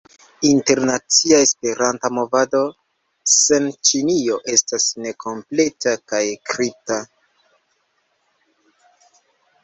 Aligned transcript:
Internacia 0.49 1.39
Esperanta 1.47 2.09
movado 2.17 2.61
sen 3.33 3.67
Ĉinio 3.89 4.37
estas 4.53 4.87
nekompleta 5.07 5.93
kaj 6.13 6.23
kripla. 6.53 6.97